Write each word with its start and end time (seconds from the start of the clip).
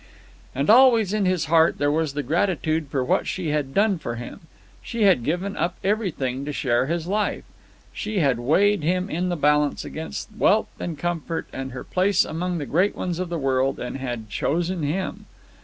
And 0.55 0.67
always 0.67 1.13
in 1.13 1.25
his 1.25 1.45
heart 1.45 1.77
there 1.77 1.91
was 1.91 2.13
the 2.15 2.23
gratitude 2.23 2.87
for 2.87 3.03
what 3.05 3.27
she 3.27 3.49
had 3.49 3.71
done 3.71 3.99
for 3.99 4.15
him. 4.15 4.39
She 4.81 5.03
had 5.03 5.23
given 5.23 5.55
up 5.55 5.75
everything 5.83 6.43
to 6.45 6.51
share 6.51 6.87
his 6.87 7.05
life. 7.05 7.43
She 7.93 8.17
had 8.17 8.39
weighed 8.39 8.81
him 8.81 9.11
in 9.11 9.29
the 9.29 9.35
balance 9.37 9.85
against 9.85 10.29
wealth 10.35 10.71
and 10.79 10.97
comfort 10.97 11.45
and 11.53 11.71
her 11.71 11.83
place 11.83 12.25
among 12.25 12.57
the 12.57 12.65
great 12.65 12.95
ones 12.95 13.19
of 13.19 13.29
the 13.29 13.37
world, 13.37 13.79
and 13.79 13.97
had 13.97 14.27
chosen 14.27 14.81
him. 14.81 15.27